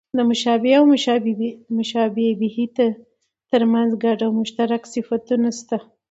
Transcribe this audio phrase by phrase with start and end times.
[0.17, 0.83] د مشبه او
[1.77, 2.07] مشبه
[2.39, 2.49] به؛
[3.51, 5.77] تر منځ ګډ او مشترک صفتونه سته.